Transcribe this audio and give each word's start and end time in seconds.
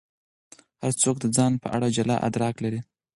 هر 0.81 0.93
څوک 1.01 1.15
د 1.21 1.25
ځان 1.35 1.53
په 1.63 1.67
اړه 1.75 1.87
جلا 1.95 2.15
ادراک 2.27 2.55
لري. 2.63 2.81